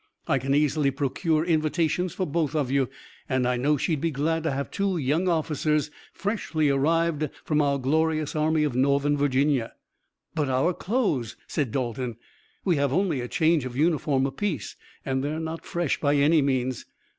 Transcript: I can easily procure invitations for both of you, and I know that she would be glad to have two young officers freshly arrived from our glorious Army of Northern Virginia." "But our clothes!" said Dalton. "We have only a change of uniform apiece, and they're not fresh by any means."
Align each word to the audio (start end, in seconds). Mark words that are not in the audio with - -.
I 0.27 0.39
can 0.39 0.55
easily 0.55 0.89
procure 0.89 1.45
invitations 1.45 2.11
for 2.15 2.25
both 2.25 2.55
of 2.55 2.71
you, 2.71 2.89
and 3.29 3.47
I 3.47 3.55
know 3.55 3.73
that 3.73 3.81
she 3.81 3.91
would 3.91 4.01
be 4.01 4.09
glad 4.09 4.41
to 4.41 4.51
have 4.51 4.71
two 4.71 4.97
young 4.97 5.27
officers 5.29 5.91
freshly 6.11 6.69
arrived 6.71 7.29
from 7.43 7.61
our 7.61 7.77
glorious 7.77 8.35
Army 8.35 8.63
of 8.63 8.73
Northern 8.75 9.15
Virginia." 9.15 9.73
"But 10.33 10.49
our 10.49 10.73
clothes!" 10.73 11.35
said 11.45 11.71
Dalton. 11.71 12.17
"We 12.65 12.77
have 12.77 12.91
only 12.91 13.21
a 13.21 13.27
change 13.27 13.63
of 13.63 13.77
uniform 13.77 14.25
apiece, 14.25 14.75
and 15.05 15.23
they're 15.23 15.39
not 15.39 15.67
fresh 15.67 15.99
by 16.01 16.15
any 16.15 16.41
means." 16.41 16.87